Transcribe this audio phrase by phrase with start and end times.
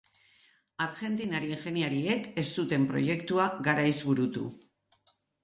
[0.85, 4.49] Argentinar ingeniariek ez zuten proiektua garaiz burutu.